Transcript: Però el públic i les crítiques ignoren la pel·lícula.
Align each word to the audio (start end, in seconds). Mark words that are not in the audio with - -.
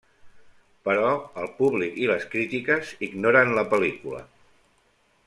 Però 0.87 1.09
el 1.41 1.51
públic 1.59 1.99
i 2.05 2.09
les 2.13 2.25
crítiques 2.31 2.95
ignoren 3.09 3.55
la 3.59 3.67
pel·lícula. 3.75 4.25